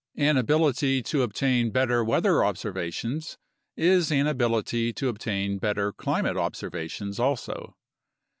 An 0.17 0.35
ability 0.35 1.03
to 1.03 1.21
obtain 1.21 1.69
better 1.69 2.03
weather 2.03 2.43
observations 2.43 3.37
is 3.77 4.11
an 4.11 4.25
ability 4.25 4.93
to 4.93 5.09
obtain 5.09 5.59
better 5.59 5.93
climate 5.93 6.37
observations 6.37 7.19
also. 7.19 7.75